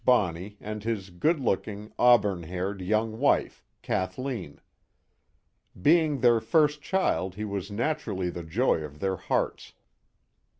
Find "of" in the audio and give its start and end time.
8.79-8.99